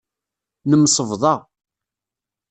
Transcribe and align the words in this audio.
Nemsebḍa. 0.69 1.35